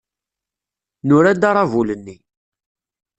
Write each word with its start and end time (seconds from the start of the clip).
Nura-d 1.07 1.43
aṛabul-nni. 1.49 2.15